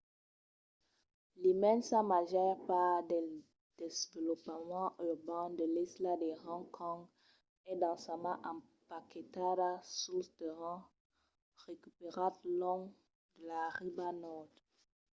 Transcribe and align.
l'immensa 1.41 1.97
màger 2.11 2.53
part 2.67 3.01
del 3.11 3.27
desvolopament 3.79 4.89
urban 5.09 5.45
de 5.59 5.65
l'isla 5.73 6.13
de 6.23 6.31
hong 6.45 6.65
kong 6.77 6.99
es 7.69 7.77
densament 7.83 8.39
empaquetada 8.51 9.69
suls 10.01 10.27
terrenhs 10.39 10.87
recuperats 11.67 12.39
long 12.61 12.81
de 13.35 13.41
la 13.51 13.63
riba 13.79 14.07
nòrd 14.23 14.51